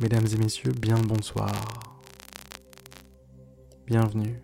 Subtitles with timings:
[0.00, 1.50] Mesdames et messieurs, bien le bonsoir.
[3.84, 4.40] Bienvenue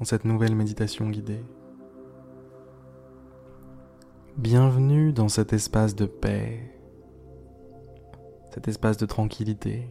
[0.00, 1.44] dans cette nouvelle méditation guidée.
[4.36, 6.58] Bienvenue dans cet espace de paix,
[8.52, 9.88] cet espace de tranquillité.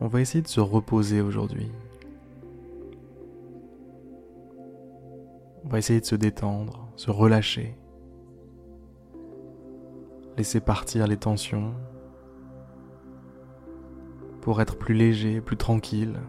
[0.00, 1.72] On va essayer de se reposer aujourd'hui.
[5.64, 7.76] On va essayer de se détendre, se relâcher
[10.38, 11.74] laisser partir les tensions
[14.40, 16.20] pour être plus léger, plus tranquille.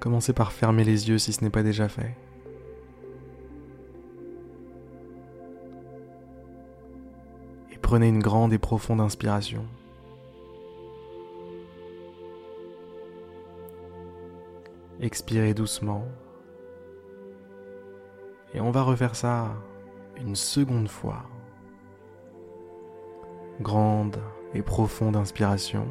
[0.00, 2.16] Commencez par fermer les yeux si ce n'est pas déjà fait.
[7.72, 9.64] Et prenez une grande et profonde inspiration.
[15.00, 16.04] Expirez doucement.
[18.54, 19.52] Et on va refaire ça
[20.16, 21.24] une seconde fois.
[23.60, 24.18] Grande
[24.54, 25.88] et profonde inspiration.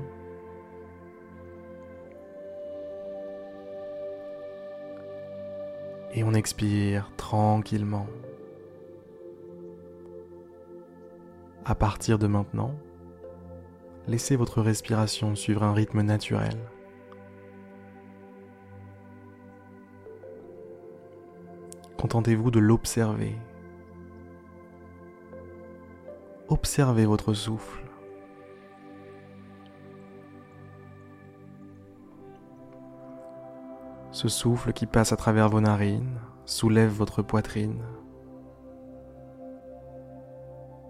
[6.13, 8.07] Et on expire tranquillement.
[11.65, 12.75] À partir de maintenant,
[14.07, 16.57] laissez votre respiration suivre un rythme naturel.
[22.03, 23.33] Contentez-vous de l'observer.
[26.49, 27.81] Observez votre souffle.
[34.11, 37.81] Ce souffle qui passe à travers vos narines soulève votre poitrine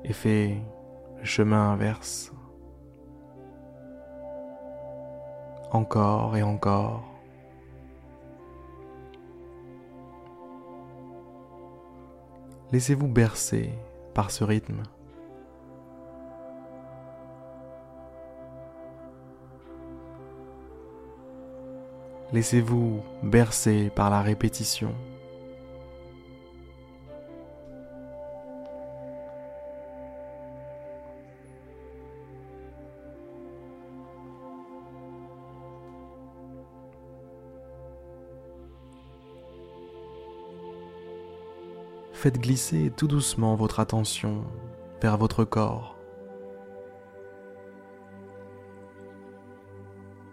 [0.03, 0.63] et fait
[1.19, 2.33] le chemin inverse.
[5.69, 7.12] Encore et encore.
[12.73, 13.69] Laissez-vous bercer
[14.15, 14.81] par ce rythme.
[22.31, 24.95] Laissez-vous bercer par la répétition.
[42.23, 44.45] Faites glisser tout doucement votre attention
[45.01, 45.97] vers votre corps.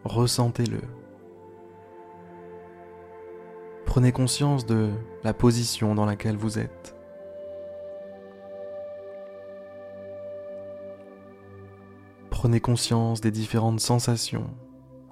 [0.05, 0.83] Ressentez-le.
[3.87, 4.91] Prenez conscience de
[5.25, 6.95] la position dans laquelle vous êtes.
[12.31, 14.49] Prenez conscience des différentes sensations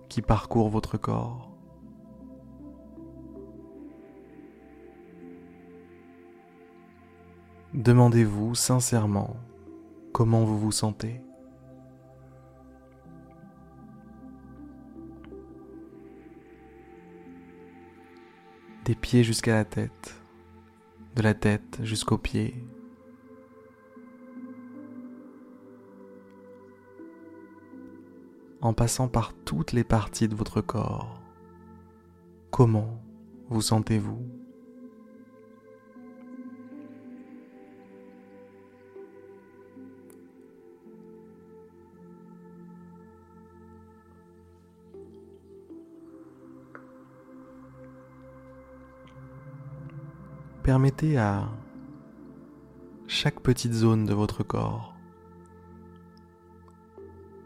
[0.09, 1.48] qui parcourent votre corps.
[7.79, 9.37] Demandez-vous sincèrement
[10.13, 11.21] comment vous vous sentez.
[18.85, 20.21] Des pieds jusqu'à la tête,
[21.15, 22.67] de la tête jusqu'aux pieds.
[28.61, 31.23] En passant par toutes les parties de votre corps,
[32.51, 33.01] comment
[33.49, 34.38] vous sentez-vous?
[50.69, 51.49] Permettez à
[53.07, 54.95] chaque petite zone de votre corps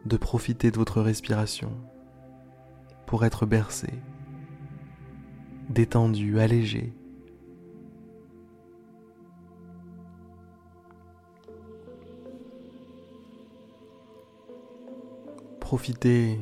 [0.04, 1.70] de profiter de votre respiration
[3.06, 3.90] pour être bercé,
[5.70, 6.92] détendu, allégé.
[15.60, 16.40] Profitez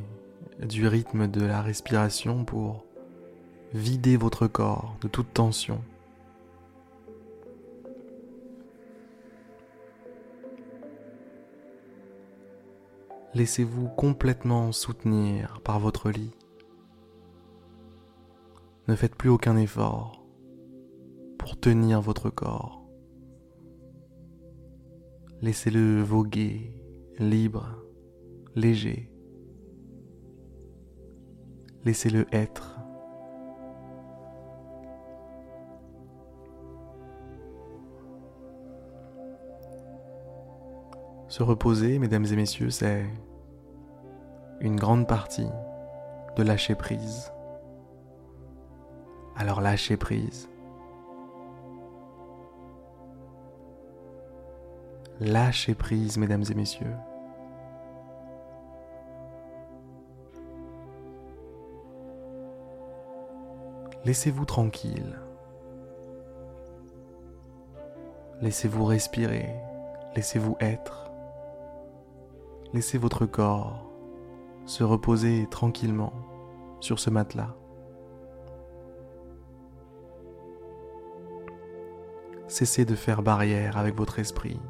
[0.66, 2.86] du rythme de la respiration pour
[3.74, 5.82] vider votre corps de toute tension.
[13.32, 16.34] Laissez-vous complètement soutenir par votre lit.
[18.88, 20.26] Ne faites plus aucun effort
[21.38, 22.84] pour tenir votre corps.
[25.42, 26.74] Laissez-le voguer,
[27.18, 27.84] libre,
[28.56, 29.12] léger.
[31.84, 32.79] Laissez-le être.
[41.40, 43.02] Se reposer, mesdames et messieurs, c'est
[44.60, 45.48] une grande partie
[46.36, 47.32] de lâcher prise.
[49.36, 50.50] Alors lâchez prise.
[55.18, 56.94] Lâchez prise, mesdames et messieurs.
[64.04, 65.18] Laissez-vous tranquille.
[68.42, 69.48] Laissez-vous respirer.
[70.14, 71.09] Laissez-vous être.
[72.72, 73.90] Laissez votre corps
[74.64, 76.12] se reposer tranquillement
[76.78, 77.56] sur ce matelas.
[82.46, 84.60] Cessez de faire barrière avec votre esprit.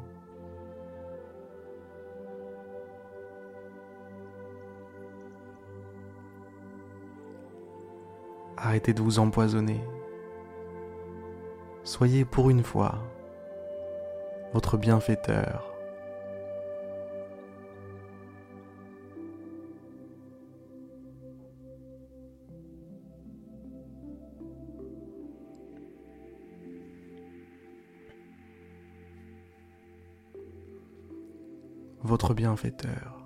[8.57, 9.81] Arrêtez de vous empoisonner.
[11.83, 12.99] Soyez pour une fois
[14.53, 15.70] votre bienfaiteur.
[32.11, 33.20] Votre bienfaiteur.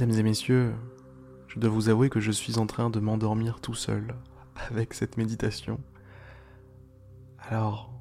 [0.00, 0.74] Mesdames et messieurs,
[1.48, 4.14] je dois vous avouer que je suis en train de m'endormir tout seul
[4.70, 5.80] avec cette méditation.
[7.40, 7.92] Alors,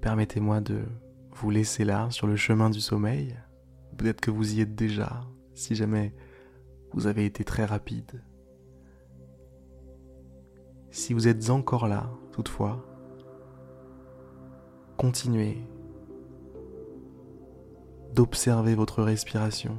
[0.00, 0.82] permettez-moi de
[1.30, 3.36] vous laisser là sur le chemin du sommeil.
[3.96, 5.20] Peut-être que vous y êtes déjà,
[5.54, 6.12] si jamais
[6.92, 8.20] vous avez été très rapide.
[10.90, 12.84] Si vous êtes encore là, toutefois,
[14.96, 15.62] continuez
[18.14, 19.78] d'observer votre respiration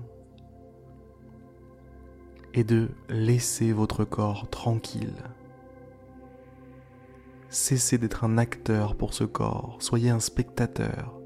[2.53, 5.15] et de laisser votre corps tranquille.
[7.49, 11.19] Cessez d'être un acteur pour ce corps, soyez un spectateur,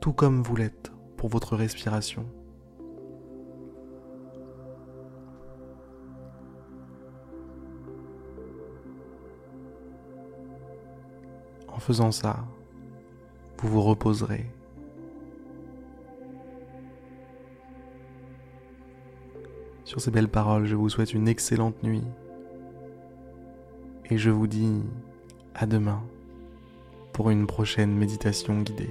[0.00, 2.26] tout comme vous l'êtes pour votre respiration.
[11.68, 12.44] En faisant ça,
[13.58, 14.50] vous vous reposerez
[19.86, 22.02] Sur ces belles paroles, je vous souhaite une excellente nuit.
[24.10, 24.82] Et je vous dis
[25.54, 26.02] à demain
[27.12, 28.90] pour une prochaine méditation guidée.